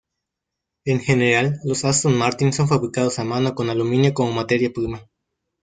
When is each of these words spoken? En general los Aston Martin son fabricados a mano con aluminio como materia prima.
En 0.83 0.99
general 0.99 1.59
los 1.63 1.85
Aston 1.85 2.17
Martin 2.17 2.53
son 2.53 2.67
fabricados 2.67 3.19
a 3.19 3.23
mano 3.23 3.53
con 3.53 3.69
aluminio 3.69 4.15
como 4.15 4.31
materia 4.31 4.71
prima. 4.73 5.07